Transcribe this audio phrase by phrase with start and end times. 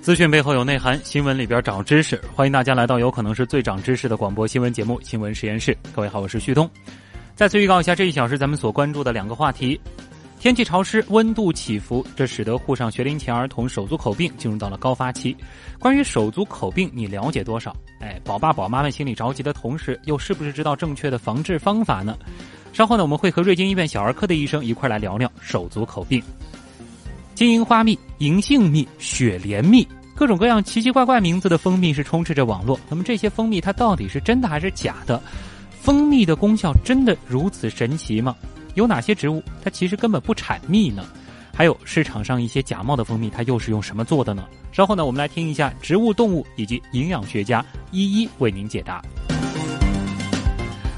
[0.00, 2.18] 资讯背后有内涵，新闻里边长知识。
[2.34, 5.72] 欢迎大家来到有可能是最长知识的广播新闻节目《新闻实验室》。
[5.94, 6.68] 各位好，我是旭东。
[7.36, 9.78] 再次预告一下这一小时咱们所关注的两个话题：
[10.38, 15.36] 天气潮湿，温度起伏，这使得沪上学龄前儿童手足口病进入到了高发期。
[15.78, 17.76] 关于手足口病，你了解多少？
[18.00, 22.16] 哎，宝爸宝妈们心里着急的同时，又是不是知道正确的防治方法呢？
[22.72, 26.22] 稍后呢，我们会和瑞金医院小儿科的医生一块来聊聊手足口病。
[27.34, 32.78] 金银花蜜、银杏蜜、雪莲蜜，各种各样奇奇怪怪名字的蜂蜜是充斥着网络。
[32.88, 35.22] 那么这些蜂蜜它到底是真的还是假的？
[35.80, 38.36] 蜂蜜的功效真的如此神奇吗？
[38.74, 41.04] 有哪些植物它其实根本不产蜜呢？
[41.52, 44.44] 还有市场上一些假冒的蜂蜜，它又是用什么做的呢？
[44.72, 49.02] 稍后呢，我们来听一下植物、动物以及营养学家一一为您解答。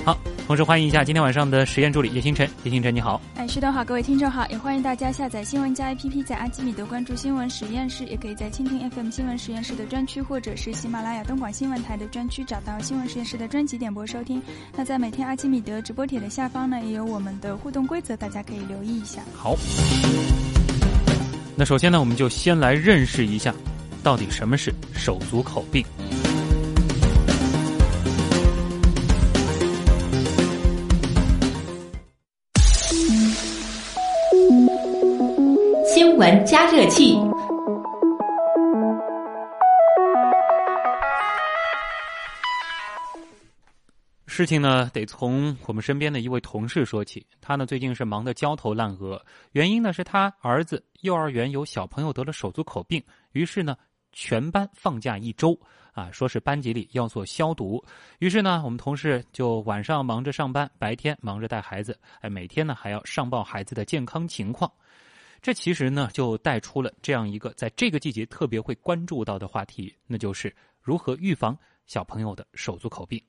[0.05, 0.19] 好，
[0.53, 2.47] 同时欢迎一下今天晚上的实验助理叶星辰。
[2.65, 3.19] 叶星辰，你好。
[3.37, 14.43] 哎，徐东好，各位听众好，也欢迎大家下载新闻加 APP，在阿基米德关注新闻实验室，也可以在蜻蜓 FM 新闻实验室的专区，或者是喜马拉雅东广新闻台的专区找到新闻实验室的专辑点播收听。
[14.77, 19.23] 那在每天阿基米德直播帖的下方呢，也有我们的互动规则，大家可以留意一下。
[19.35, 19.57] 好，
[21.57, 23.55] 那首先呢，我们就先来认识一下，
[24.03, 25.83] 到底什么是手足口病。
[36.23, 37.19] 新闻加热器。
[44.29, 47.27] 事情呢，得从我们身边的一位同事说起。
[47.41, 49.21] 他呢，最近是忙得焦头烂额，
[49.51, 53.03] 原因呢是他儿子幼儿园有小朋友得了手足口病，
[53.33, 53.77] 于是呢，
[54.13, 55.59] 全班放假一周
[55.93, 57.85] 啊，说是班级里要做消毒。
[58.21, 64.71] 于是呢，我们同事就晚上忙着上班，白天忙着带孩子，哎，每天呢还要上报孩子的健康情况。
[65.43, 73.21] 这其实呢，就带出了这样一个在这个季节特别会关注到的话题，那就是如何预防小朋友的手足口病。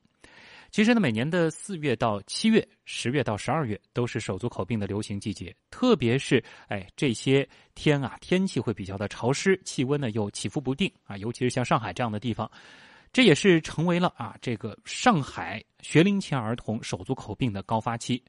[0.70, 12.50] 其实呢，每年的四月到七月、十月到十二月都是手足口病的流行季节，特别是哎这些天啊，天气会比较的潮湿，气温呢又起伏不定啊，尤其是像上海这样的地方，
[13.12, 18.24] 这也是成为了啊这个上海学龄前儿童手足口病的高发期。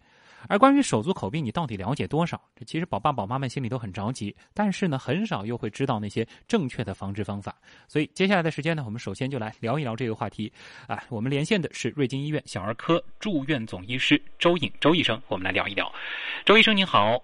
[0.49, 2.41] 而关于手足口病，你到底了解多少？
[2.57, 7.55] 这其实宝爸宝妈们心里都很着急，但是呢，很少又会知道那些正确的防治方法。
[7.89, 10.53] 所以接下来的时间呢，我们首先就来聊一聊这个话题。
[10.87, 15.91] 啊，我们连线的是瑞金医院小儿科住院总医师周颖周医生，我们来聊一聊。
[16.45, 17.23] 周医生您好。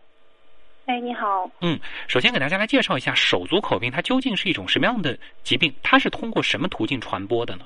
[0.87, 1.49] 哎，你好。
[1.61, 1.79] 嗯，
[2.09, 5.73] 首先给大家来介绍一下手足口病，它究竟是一种什么样的疾病？
[5.83, 7.65] 它是通过什么途径传播的呢？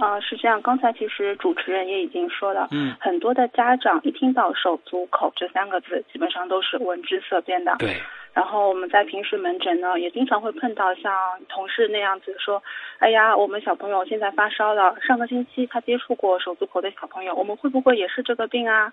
[0.00, 0.60] 啊，是这样。
[0.62, 7.76] 刚才其实主持人也已经说了，嗯，很多的家长一听到手足口这三个字，基本上都是闻之色变的。
[7.78, 7.96] 对。
[8.32, 11.12] 然后我们在平时门诊呢，也经常会碰到像
[11.48, 12.62] 同事那样子说
[12.98, 18.92] ：“哎呀，我们小朋友现在发烧了，上个星期他接触过手足口的小朋友，我们会不会也是这个病啊？”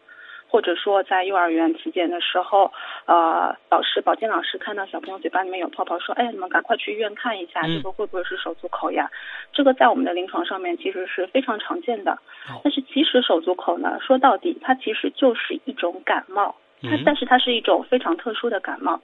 [0.49, 2.71] 或者说在幼儿园体检的时候，
[3.05, 9.09] 呃，老师保健老师看到小朋友嘴巴里面有泡泡，说：“哎，你们赶快去医院看一下，这个会不会是手足口呀？”
[9.51, 12.17] 这个在我们的临床上面其实是非常常见的。
[12.63, 19.01] 但是其实手足口呢，说到底它其实就是一种感冒，它但是它是一种非常特殊的感冒。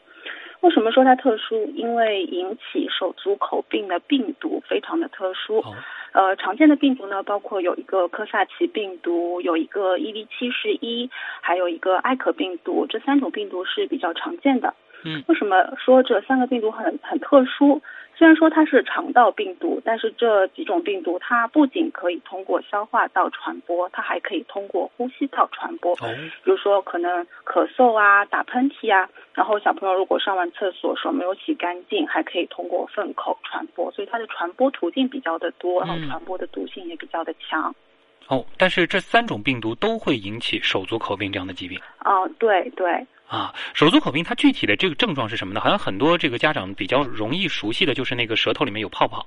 [0.63, 1.66] 为什么说它特殊？
[1.75, 5.62] 因为引起手足口病的病毒非常的特殊。
[6.13, 11.09] 呃，常见的病毒呢，包括有一个科萨奇病毒，有一个 EV 七十一，
[11.41, 14.73] 还有一个艾可病毒，这三种病毒是比较常见的。
[15.03, 17.82] 嗯，为什么说这三个病毒很很特殊？
[18.16, 25.93] 虽然说它是肠道病毒，但是这几种病毒它不仅可以通过消化道传播，它还可以通过呼吸道传播。
[25.93, 26.08] 哦，
[26.43, 37.74] 比如说可能咳嗽啊、打喷嚏啊，然后小朋友如果上完厕所手没有洗干净，还可以通过粪口传播，所以它的传播途径比较的多，然后传播的毒性也比较的强。
[38.28, 41.80] 哦，但是这三种病毒都会引起手足口病这样的疾病。
[42.06, 43.06] 哦，对对。
[43.28, 45.59] 啊，手足口病它具体的这个症状是什么呢？
[45.59, 49.26] 好像很多这个家长比较容易熟悉的就是那个舌头里面有泡泡。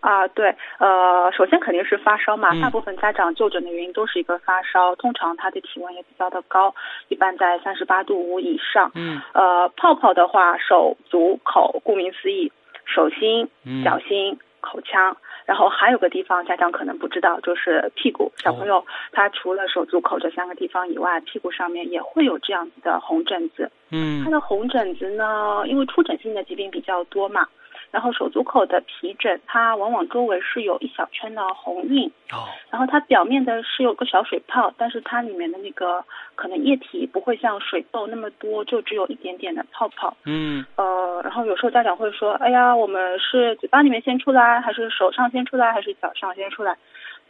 [0.00, 6.74] 啊，对，呃，首先肯定是发烧嘛，嗯大部分家长就诊的原因都是一个发烧，通常他的体温也比较的高，
[7.08, 8.90] 一般在三十八度五以上。
[8.94, 12.52] 嗯呃，泡泡的话，手、足、口，顾名思义，
[12.84, 15.16] 手心嗯、脚心、口腔，
[15.46, 18.30] 然后还有个地方家长可能不知道，就是屁股。
[18.36, 23.70] 小朋友他除了手足口这三个地方以外，屁股上面也会有这样子的红疹子。
[23.90, 27.46] 嗯他的红疹子呢，因为出疹性的疾病比较多嘛，
[27.90, 36.04] 然后手足口的皮疹，它往往周围是有一小圈的红印，哦然后它表面的是有个小水泡，但是它里面的那个
[36.34, 40.16] 可能液体不会像水痘那么多，就只有一点点的泡泡。
[40.24, 46.76] 嗯呃，然后有时候家长会说，哎呀，我们是嘴巴里面先出来，还是手上先出来，还是脚上先出来？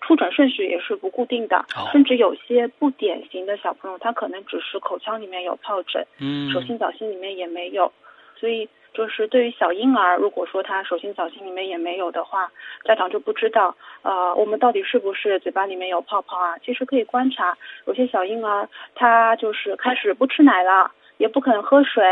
[0.01, 7.93] 出诊顺序也是不固定的，哦甚至有些不典型的小朋友，他可能只是口腔里面有疱疹，嗯手心脚心里面也没有，
[8.37, 12.51] 所以就是对于小婴儿，如果说他手心脚心里面也没有的话，
[12.85, 16.59] 家长就不知道，呃，我们到底是不是嘴巴里面有泡泡啊？
[16.59, 17.57] 其实可以观察，
[17.87, 22.03] 有些小婴儿他就是开始不吃奶了，也不肯喝水。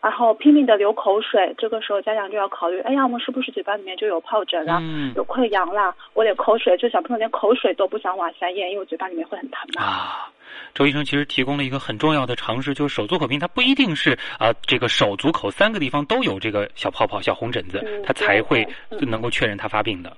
[0.00, 5.92] 然后拼命的流口水，这个时候家长就要考虑，哎呀，我们是不是嘴巴里面就有疱疹了，嗯有溃疡了？
[6.14, 9.82] 我连口水，这小朋友连口水都不想往下咽，因为嘴巴里面会很疼嘛。
[9.82, 10.30] 啊。
[10.72, 18.64] 周医生其实提供了一个很重要的常识，就是手足口病它不一定是啊、这个手足口三个地方都有这个小泡泡、小红疹子，嗯它才会
[19.00, 20.10] 能够确认它发病的。
[20.10, 20.16] 嗯，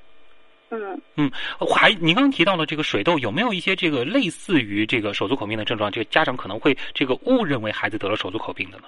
[0.70, 1.31] 嗯嗯，
[1.69, 5.90] 还您刚刚提到了这个水痘，有没有一些这个类似于这个手足口病的症状？
[5.90, 8.84] 这个家长可能会这个误认为孩子得了手足口病的呢？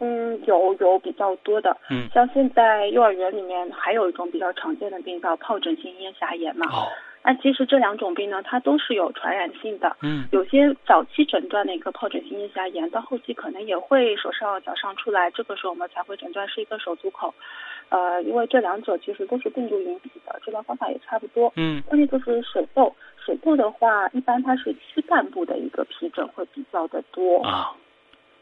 [0.00, 6.66] 嗯，有有比较多的，嗯像现在幼儿园里面还有一种比较常见的病叫疱疹性咽峡炎嘛。
[6.72, 6.88] 哦，
[7.22, 9.96] 那其实这两种病呢，它都是有传染性的。
[10.02, 17.32] 嗯有些早期诊断的一个疱疹性咽峡炎，到后期可能也会手上、脚上出来，这个时候我们才会诊断是一个手足口。
[17.90, 21.52] 呃，因为这两者其实都是病毒引起的，治疗方法也差不多。
[21.56, 27.42] 嗯关键就是水痘，水痘的话，一般它是躯干部的一个皮疹会比较的多。
[27.42, 27.76] 啊，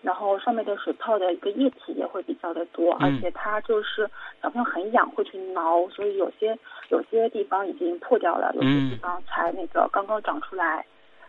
[0.01, 4.09] 然后上面的水泡的一个液体也会比较的多，嗯而且它就是
[4.41, 6.59] 小朋友很痒，会去挠，所以有些
[6.89, 10.85] 有些地方已经破掉了，有些地方才那个刚刚长出来。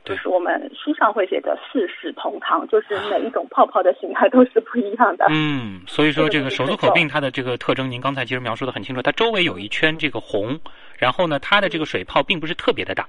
[0.06, 5.26] 就是我们书上会写的四世同堂，就是每一种泡泡的形态都是不一样的。
[5.30, 10.60] 嗯，所以说这个手足口病它的这个特征，您刚才其实描述的很清楚，它周围有一圈这个红，
[10.98, 13.08] 然后呢，它的这个水泡并不是特别的大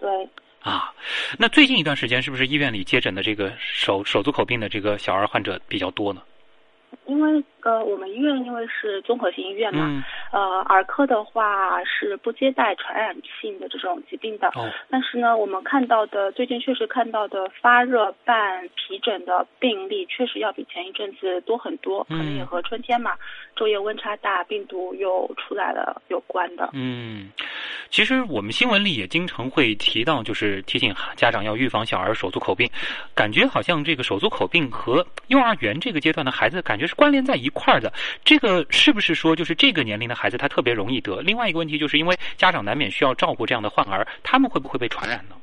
[0.00, 0.28] 对，
[0.62, 0.92] 啊。
[1.38, 6.20] 那最近一段时间，是不是医院里接诊的这个手手足口病的这个小儿患者比较多呢？
[7.06, 10.02] 因为呃，我们医院因为是综合性医院嘛，嗯，
[10.32, 14.48] 呃，儿科的话是不接待传染性的这种疾病的。
[14.48, 23.12] 哦，但是呢，我们看到的最近确实看到的发热伴皮疹的病例，确实要比前一阵子多很多，可能也嗯和春天嘛，
[23.56, 26.70] 昼夜温差大，病毒又出来了有关的。
[26.72, 27.30] 嗯，
[27.90, 32.68] 其实我们新闻里也经常会提到，就是提醒家长要预防小儿手足口病。
[33.14, 37.92] 感觉好像这个手足口病和幼儿园这个阶段的孩子感觉是关联在一块儿的。
[38.24, 41.20] 这个是不是说，就是这个年龄的孩子他特别容易得？
[41.22, 45.36] 另外一个问题就是因为家长难免需要照顾这样的患儿，他们会不会被传染呢？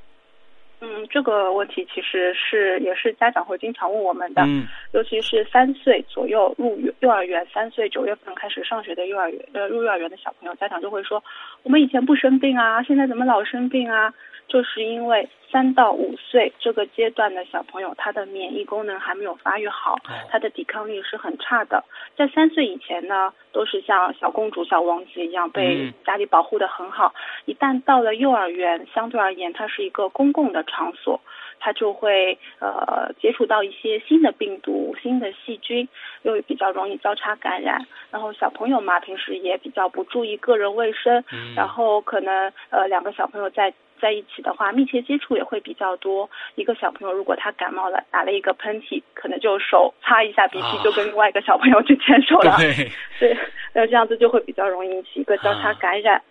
[0.85, 11.23] 嗯，这个问题其实是也是家长会经常问我们的，嗯尤其是三岁左右入幼幼儿园，三岁九月份开始上学的幼儿园呃入幼儿园的小朋友，家长就会说，
[11.63, 14.13] 我们以前不生病啊，现在怎么老生病啊？
[14.47, 19.95] 就是因为三到五岁这个阶段的小朋友，他的免疫功能还没有发育好，
[20.29, 21.83] 他的抵抗力是很差的。
[22.15, 27.13] 在三岁以前呢，都是像小公主、小王子一样被嗯家里保护的很好。
[27.45, 31.21] 一旦到了幼儿园，相对而言，它是一个公共的场所，
[31.59, 35.87] 他就会呃接触到一些新的病毒、新的细菌，
[36.23, 37.85] 又比较容易交叉感染。
[38.11, 46.29] 然后小朋友嘛，平时也比较不注意个人卫生，嗯然后可能呃两个小朋友在在一起的话，密切接触也会比较多。
[46.55, 52.55] 一个小朋友如果他感冒了，打了一个喷嚏，可能就手擦一下鼻涕，啊就跟另外一个小朋友去 牵手了。
[52.57, 53.37] 对，对，
[53.73, 56.21] 那这样子就会比较容易引起一个交叉啊感染。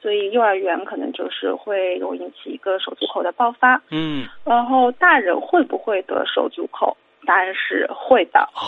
[0.00, 3.80] 所以幼儿园可能就是会容易引起一个手足口的爆发。
[3.90, 6.96] 嗯然后大人会不会得手足口？
[7.24, 8.40] 答案是会的。
[8.40, 8.66] 哦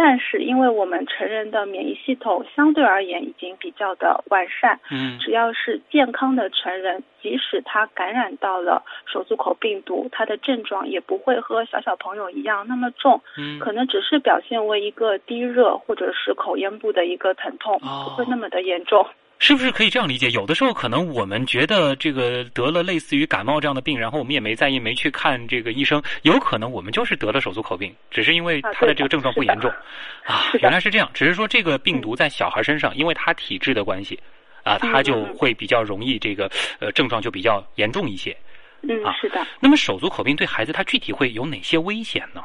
[0.00, 5.18] 但是因为我们成人的免疫系统相对而言已经比较的完善，嗯。
[5.18, 13.58] 只要是健康的成人，即使他感染到了手足口病毒，他的症状也不会和小小朋友一样那么重，嗯。
[13.58, 18.04] 可能只是表现为一个低热或者是口咽部的一个疼痛，哦。
[18.04, 19.04] 不会那么的严重。
[19.38, 20.30] 是不是可以这样理解？
[20.30, 29.70] 有的时候可能我们觉得这个得了类似于感冒这样的病，然后我们也没在意，没去看这个医生，有可能我们就是得了手足口病，只是因为他的这个症状不严重
[30.26, 34.18] 啊，原来是这样，只是说这个病毒在小孩身上，因为他体质的关系。
[34.64, 38.36] 啊，他就会比较容易这个呃症状就比较严重一些。
[38.82, 39.46] 嗯，是的。
[39.60, 42.42] 那么手足口病对孩子他具体会有哪些危险呢？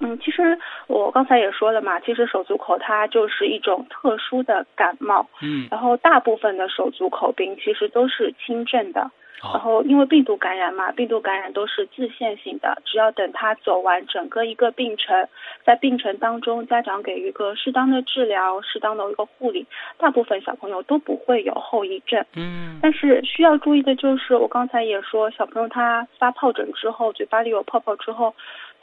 [0.00, 5.26] 嗯，其实我刚才也说了嘛，其实手足口它就是一种特殊的感冒。
[5.42, 5.68] 嗯。
[5.70, 9.10] 然后大部分的手足口病其实都是轻症的。
[9.42, 15.28] 然后，因为病毒感染嘛，病毒感染都是自限性的，只要等它走完整个一个病程，
[15.62, 19.66] 在病程当中，家长给予一个适当的治疗、适当的一个护理，
[19.98, 22.24] 大部分小朋友都不会有后遗症。
[22.34, 22.78] 嗯。
[22.82, 28.34] 但是需要注意的就是，我刚才也说，小朋友他发疱疹之后，嘴巴里有泡泡之后。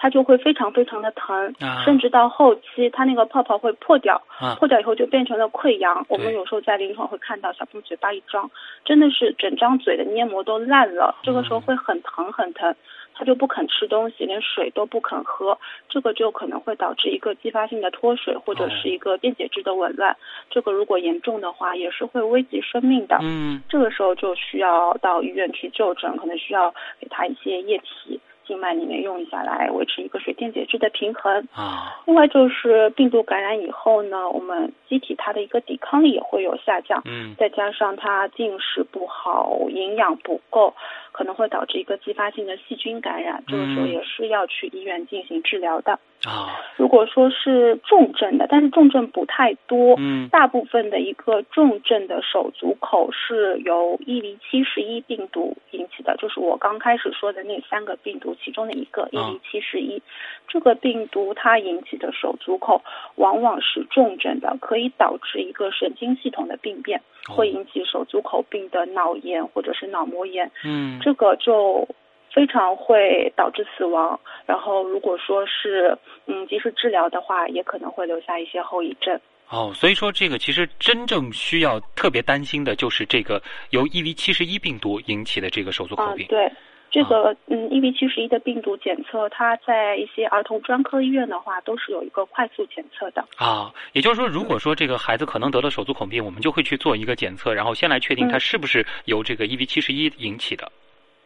[0.03, 1.55] 它就会非常非常的疼，
[1.85, 4.21] 甚至到后期，它那个泡泡会破掉，
[4.59, 6.05] 破掉以后就变成了溃疡。
[6.09, 8.51] 我们有时候在临床会看到小朋友嘴巴一张，
[8.83, 12.75] 真的是整张嘴的黏膜都烂了，这个时候会很疼很疼，
[13.13, 15.57] 他就不肯吃东西，连水都不肯喝，
[15.87, 20.13] 这个就可能会导致一个继发性的脱水或者是一个电解质的紊乱，
[20.49, 23.17] 这个如果严重的话也是会危及生命的。
[23.21, 26.69] 嗯，这个时候就需要到医院去就诊，可能需要
[26.99, 28.19] 给他一些液体。
[28.45, 32.01] 静脉里面用一下来维持一个水电解质的平衡啊。
[32.05, 37.01] 另外就是病毒感染以后呢，我们机体它的一个抵抗力也会有下降。
[37.05, 37.35] 嗯。
[37.37, 40.73] 再加上它进食不好，营养不够，
[41.11, 43.43] 可能会导致一个继发性的细菌感染。
[43.47, 45.99] 这个时候也是要去医院进行治疗的。
[46.27, 46.59] 啊。
[46.77, 49.95] 如果说是重症的，但是重症不太多。
[49.97, 50.27] 嗯。
[50.29, 58.35] 大部分的一个重症的手足口是由 EV71 病毒引起的，就是我刚开始说的那三个病毒。
[58.43, 60.01] 其中的一个 EV 七十一，
[60.47, 62.81] 这个病毒它引起的手足口
[63.15, 70.51] 往往是重症的，可以导致一个神经系统的病变，会引起手足口病的脑炎或者是脑膜炎。
[70.65, 71.87] 嗯，这个就
[72.31, 74.19] 非常会导致死亡。
[74.45, 75.97] 然后如果说是
[76.27, 79.19] 嗯及时治疗的话，也可能会留下一些后遗症。
[79.49, 86.27] 哦，所以说这个其实真正需要特别担心的就是这个由 EV 七十一病毒引起的这个手足口病。
[86.27, 86.51] 对。
[86.91, 93.73] 这个嗯，EV 七十一的病毒检测，它在一些儿童专科医院的话，都是有一个快速检测的啊。
[93.93, 100.71] 也就是说，如果说这个孩子可能得了手足口病，我们就会去做一个检测，然后先来确定他是不是由这个 EV 七十一引起的。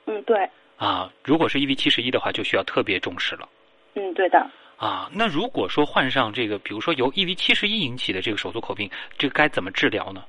[0.05, 0.49] 嗯，对。
[0.77, 3.49] 啊，如果是 EV 七十一的话，就需要特别重视了。
[3.95, 4.47] 嗯，对的。
[4.77, 10.23] 啊，那如果说患上这个，比如说由 EV 七十一引起的这个手足口病，这该怎么治疗呢？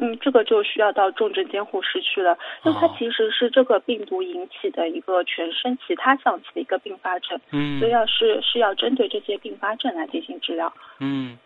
[0.00, 10.72] 嗯，这个就需要到重症监护室去了，那它其实是这个病毒引起的一个全身其他脏器的一个并发症，嗯，所以要是是要针对这些并发症来进行治疗。
[11.00, 11.36] 嗯，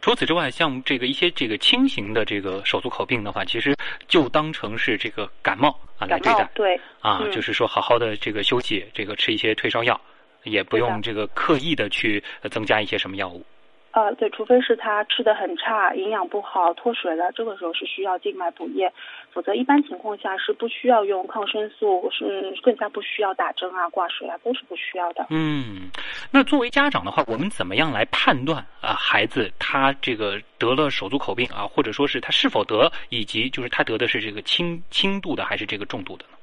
[0.00, 3.76] 除此之外，像这个一些这个轻型的这个手足口病的话，其实
[4.08, 10.00] 就当成是这个感冒啊来对待，对，啊，就是说好好的这个休息，这个吃一些退烧药，
[10.44, 13.44] 也不用这个刻意的去增加一些什么药物。
[13.92, 18.92] 呃，对，除非是他吃的很差，营养不好，脱水了，这个时候是需要静脉补液，
[19.32, 25.26] 否则一般情况下是不需要用抗生素，是更加不需要打针啊、挂水啊，都是不需要的。
[25.30, 25.90] 嗯，
[26.30, 36.36] 那作为家长的话，我们怎么样来判断啊孩子他这个得了手足口病啊，或者说是他是否得，以及就是他得的是这个轻轻度的还是这个重度的呢？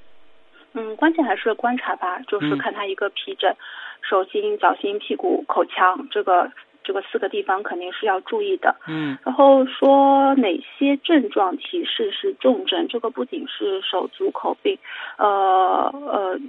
[0.74, 3.56] 嗯，关键还是观察吧，就是看他一个皮疹，
[4.01, 6.51] 手心、脚心、屁股、口腔这个。
[6.88, 12.88] 这个四个地方肯定是要注意的，嗯，然后说哪些症状提示是重症？
[12.88, 14.79] 这个不仅是手足口病，
[15.17, 16.39] 呃呃，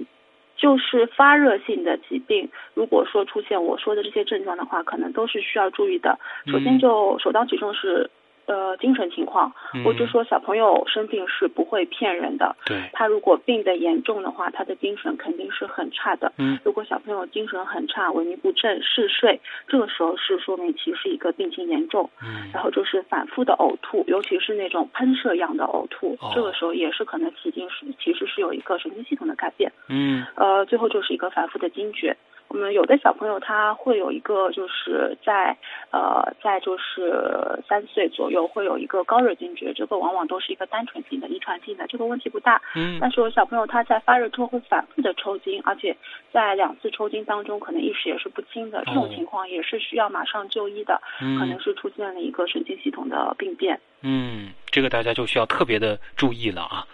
[0.55, 2.49] 就是发热性的疾病。
[2.73, 6.17] 如果说出现我说的这些症状的话，可能都是需要注意的。
[6.49, 8.09] 首先就首当其冲是。
[8.49, 9.53] 呃，精神情况，
[9.85, 12.55] 我就说小朋友生病是不会骗人的。
[12.65, 16.33] 对，他如果病得严重的话，他的精神肯定是很差的。
[16.39, 22.09] 嗯，如果小朋友精神很差，萎靡不振、嗜睡，这个时候是说明其实一个病情严重。
[22.23, 29.71] 嗯，然后就是反复的呕吐，尤其是那种喷射样的呕吐，这个时候也是可能其经是其实是有一个神经系统的改变。
[29.89, 32.17] 嗯，呃，最后就是一个反复的惊厥。
[32.49, 35.55] 我们有的小朋友他会有一个，就是在
[35.91, 42.61] 呃，在就是三岁左右会有一个高热惊厥，这个往往都是一个单纯性的、遗传性的，这个问题不大。
[42.75, 42.97] 嗯。
[42.99, 45.95] 但是有小朋友他在发热之后会反复的抽筋，而且
[46.33, 53.79] 在两次抽筋当中可能意识也是不清的，这种情况也是需要马上就医的，可能是出现了一个神经系统的病变。
[54.01, 56.85] 嗯，这个大家就需要特别的注意了啊。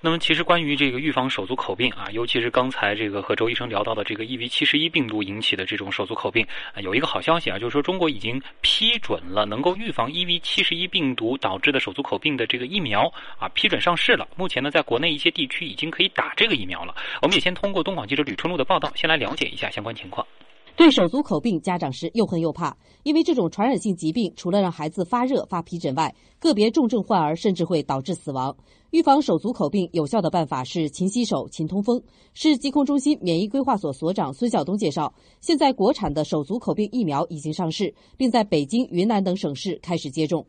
[0.00, 14.26] 那么，其实关于这个预防手足口病啊，尤其是刚才这个和周医生聊到的这个 EV 七十一病毒引起的这种手足口病啊，有一个好消息啊，就是说中国已经批准了能够预防 EV 七十一病毒导致的手足口病的这个疫苗啊，批准上市了。
[14.36, 16.94] 目前呢，在国内一些地区已经可以打这个疫苗了。
[17.20, 20.26] 我们也先通过东广记者吕春露的报道，先来了解一下相关情况。
[20.80, 28.56] 对手足口病，家长是又恨又怕，因为这种传染性疾病除了让孩子发热、发皮疹外，个别重症患儿甚至会导致死亡。
[28.88, 32.02] 预防手足口病有效的办法是勤洗手、勤通风。
[32.32, 40.46] 市疾控中心免疫规划所所长孙晓东介绍，现在国产的手足口病疫苗已经上市，并在北京、云南等省市开始接种。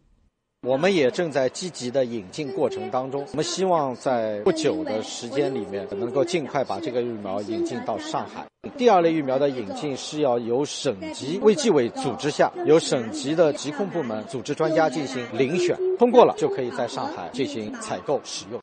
[0.67, 8.45] 我们也正在积极的引进过程当中，我们希望在不久的时间里面能够尽快把这个疫苗引进到上海。
[8.77, 18.61] 第二类疫苗的引进是要由省级卫计委组织下，由省级的疾控部门组织专家进行遴选，通过了就可以在上海进行采购使用。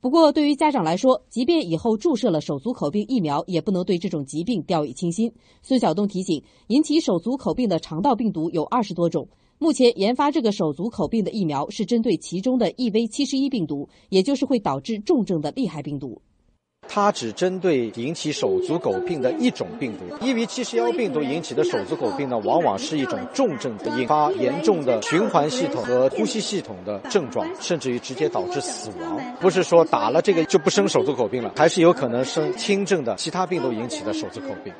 [0.00, 5.34] 不过，对于家长来说，即便以后注射了手足口病疫苗，也不能对这种疾病掉以轻心。
[5.60, 9.28] 孙晓东提醒，引起手足口病的肠道病毒有二十多种。
[9.58, 16.20] 目前研发这个手足口病的疫苗是针对其中的 EV 七十一病毒，也就是会导致重症的厉害病毒。
[16.88, 29.18] 它只针对引起手足口病的一种病毒，EV 七十幺病毒引起的手足口病呢，往往是一种重症，引发严重的循环系统和呼吸系统的症状，甚至于直接导致死亡。
[29.40, 34.72] 不是说打了这个就不生手足口病了，还是有可能生轻症的其他病毒引起的手足口病。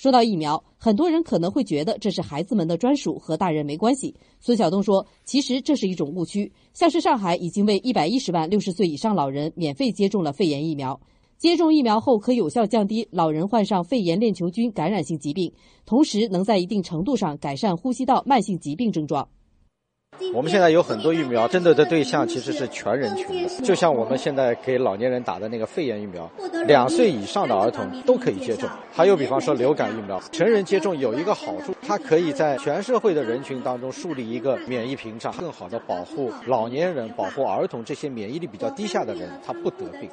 [0.00, 4.14] 说到疫苗，很多人可能会觉得这是孩子们的专属，和大人没关系。
[4.40, 6.50] 孙晓东说，其实这是一种误区。
[6.72, 10.98] 像是上海已经为一百一十万六十岁以上老人免费接种了肺炎疫苗，
[11.36, 15.52] 接种疫苗后可有效降低老人患上肺炎链球菌感染性疾病，
[15.84, 19.28] 同时能在一定程度上改善呼吸道慢性疾病症状。
[20.34, 26.30] 我们现在有很多疫苗针对的对象其实是全人群的，就像我们现在给老年人打的那个肺炎疫苗，
[26.66, 28.68] 两岁以上的儿童都可以接种。
[28.92, 40.08] 还有比方说流感疫苗，成人接种有一个好处，它可以在全社会的人群当中树立一个免疫屏障，更好的保护老年人、保护儿童这些免疫力比较低下的人，他不得病。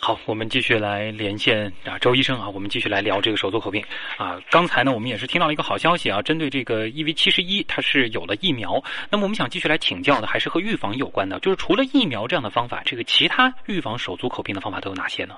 [0.00, 3.84] 好，我们继续来连线啊，周医生啊，我们继续来聊这个手足口病
[4.16, 4.40] 啊。
[4.48, 8.80] 刚才呢，我们也是听到了一个好消息啊，针对这个 EV 七十一，它是有了疫苗。
[9.10, 15.36] 那么我们想继续来请教的，还是和预防有关的，就是除了疫苗这样的方法，这个其他预防手足口病的方法都有哪些呢？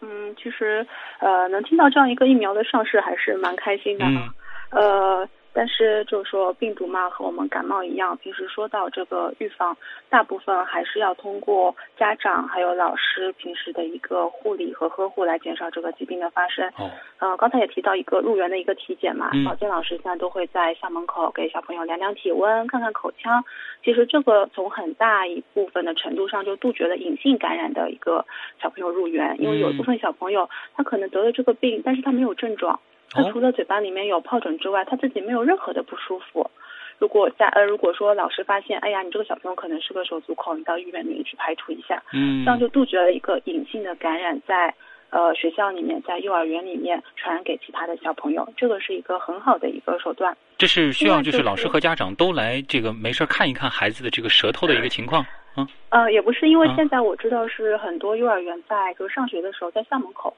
[0.00, 0.84] 嗯，其实
[1.20, 4.04] 呃，能听到这样一个疫苗的上市，还是蛮开心的。
[4.04, 4.28] 嗯。
[4.70, 5.28] 呃。
[5.58, 9.76] 但是就是说，病毒嘛，和我们感冒一样，平时说到这个预防，
[10.08, 16.68] 大部分还是要通过家长还有老师平时的一个护理和呵护来减少这个疾病的发生。
[16.76, 16.88] 哦。
[17.18, 19.44] 呃，刚才也提到一个入园的一个体检嘛，嗯。
[19.44, 23.44] 保健老师现在都会在校门口给小朋友量量体温、看看口腔。
[23.82, 28.24] 其实这个从很大一部分的程度上就杜绝了隐性感染的一个
[28.62, 32.78] 小朋友入园，因为有一部分小朋友他可能得了这个病，但是他没有症状。
[33.10, 36.50] 他除了嘴巴里面有疱疹之外，他自己没有任何的不舒服。
[36.98, 44.74] 如果在呃，如果说老师发现，哎呀，你这个小朋友可能是个手足口，你到医院里面去排除一下，嗯，这样就杜绝了一个隐性的感染在
[45.10, 50.36] 呃学校里面，在幼儿园里面传染给其他的小朋友，这个是一个很好的一个手段。
[50.56, 55.24] 这是需要就是老师和家长都来这个没事看一看孩子的这个舌头的一个情况，
[55.56, 55.66] 嗯。
[55.90, 60.36] 呃，也不是，因为现在我知道是很多幼儿园在就是上学的时候在校门口。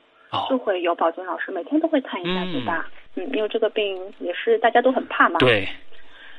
[0.49, 2.89] 就会有保健老师每天都会看一下，对吧？
[3.17, 5.39] 嗯，因为这个病也是大家都很怕嘛。
[5.39, 5.69] 对。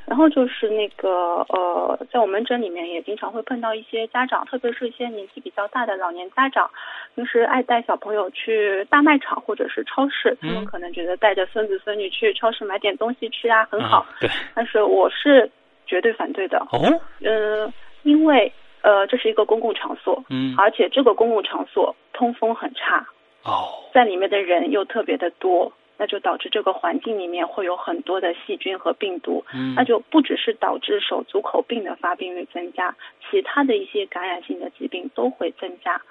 [0.08, 6.70] 然后就是那个呃，在我们诊里面也经常会碰到一些家长，特别是一些年纪比较大的老年家长，
[7.16, 14.06] 平时爱带小朋友去大卖场或者是超市，他们可能觉得带着孙子孙女去超市买点东西吃啊很好。
[14.20, 14.30] 对。
[14.56, 15.50] 但是我是
[15.86, 16.58] 绝对反对的。
[16.72, 16.82] 哦。
[17.22, 18.52] 嗯，因为
[18.82, 23.06] 呃这是一个公共场所，嗯，而且这个公共场所通风很差。
[23.44, 32.96] 哦，在里面的人又特别的多，那就导致这个环境里面会有很多的细菌和病毒，嗯，那就不只是导致手足口病的发病率增加，
[33.30, 36.02] 其他的一些感染性的疾病都会增加。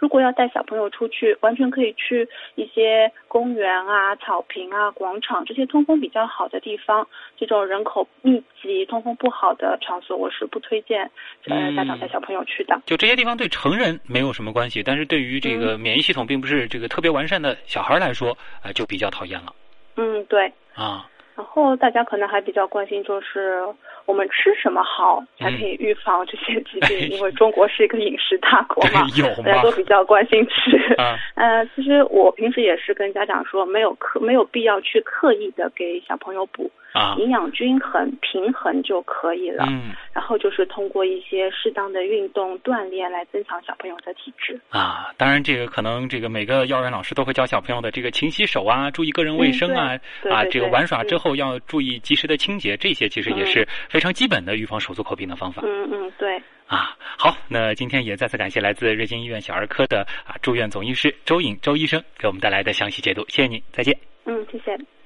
[0.00, 7.06] 如果要带小朋友出去，完全可以去一些公园啊、草坪啊、广场这些通风比较好的地方。
[7.36, 11.10] 这种人口密集、通风不好的场所，我是不推荐
[11.46, 12.80] 呃家长带小朋友去的。
[12.86, 19.52] 就这些地方对成人没有什么关系，但是对于这个免疫系统并不是这个特别完善的小孩来说，啊，就比较讨厌了。
[19.96, 20.50] 嗯，对。
[20.74, 21.09] 啊。
[21.40, 23.64] 然后大家可能还比较关心，就是
[24.04, 27.08] 我们吃什么好才可以预防这些疾病？
[27.08, 29.06] 因为中国是一个饮食大国嘛，
[29.42, 30.76] 大家都比较关心吃。
[31.00, 36.70] 啊， 呃，其实我平时也是跟家长说，没有刻没有必要去刻意的给小朋友补。
[36.92, 39.64] 啊，营养均衡、平衡就可以了。
[39.68, 44.60] 嗯，然后就是通过一些适当的运动锻炼来增强小朋友的体质。
[44.70, 49.98] 啊，当然这个可能这个每个幼儿园老师都会教小朋友的这个勤洗手啊，注意个人卫生啊，
[50.30, 55.62] 啊，这个玩耍之后要注意及时的清洁，这些其实也是非常基本的预防手足口病的方法。
[55.64, 56.42] 嗯嗯，对。
[56.66, 63.96] 啊，好，那今天也再次感谢来自瑞金医院小儿科的啊住院总医师周颖周医生给我们带来的详细解读，谢谢您，再见。
[64.24, 64.99] 嗯，谢谢。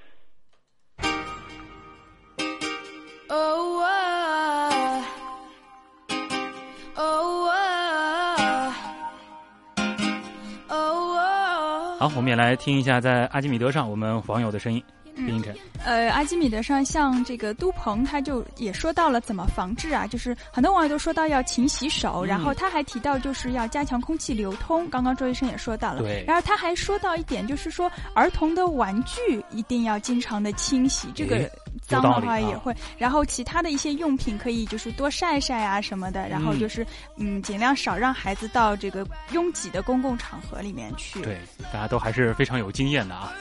[11.99, 14.83] 好，我们也来听一下在阿基米德上我们网友的声音。
[15.17, 24.91] 冰晨，呃，阿基米德上像这个都鹏，他就也说到了怎么防治啊，就是很多网友都说到要勤洗手，然后他还提到就是要加强空气流通。
[24.91, 26.25] 刚刚周医生也说到了，对。
[26.27, 31.49] 然后他还说到一点，就是说儿童的玩具一定要经常的清洗，这个
[31.87, 32.75] 脏的话也会。
[32.99, 41.21] 然后其他的一些用品可以就是多晒晒啊什么的，然后就是嗯尽量少让孩子到这个拥挤的公共场合里面去。
[41.23, 41.39] 对，
[41.73, 43.33] 大家都还是非常有经验的啊。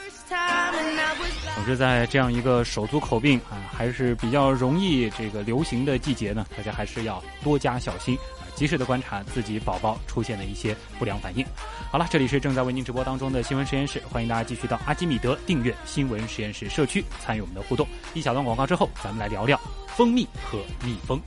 [1.54, 11.44] 总之，在这样一个手足口病啊，还是比较容易这个流行的季节呢，大家还是要多加小心啊，及时的观察自己宝宝出现的一些不良反应。
[11.90, 17.86] 好了，这里是正在为您直播当中的新闻实验室，欢迎大家继续到阿基米德订阅新闻实验室社区，参与我们的互动。
[18.14, 21.20] 一小段广告之后，咱们来聊聊蜂蜜和蜜蜂。